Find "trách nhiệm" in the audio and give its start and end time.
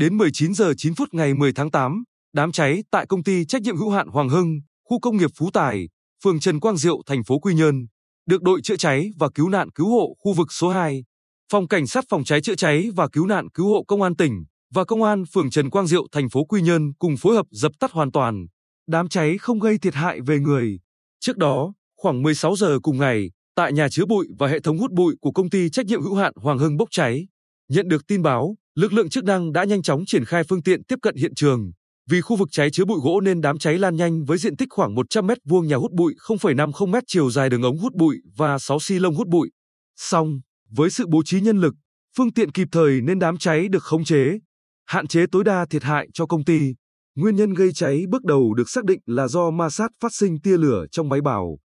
3.44-3.76, 25.70-26.02